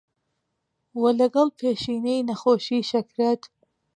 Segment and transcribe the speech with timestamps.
[1.01, 3.41] وە لەگەڵ پێشینەی نەخۆشی شەکرەت